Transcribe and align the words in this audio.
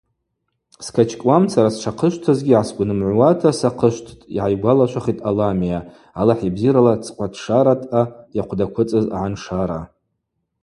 Скачкӏуамцара 0.85 1.69
сшахъышвтызгьи 1.73 2.53
гӏасгвнымгӏвуата 2.55 3.49
сахъышвттӏ,– 3.59 4.25
йгӏайгвалашвахитӏ 4.35 5.23
Аламиа 5.29 5.79
Алахӏ 6.19 6.43
йбзирала 6.47 6.93
цӏхъватшарадъа 7.03 8.01
йахъвдаквыцӏыз 8.35 9.05
агӏаншара. 9.17 9.81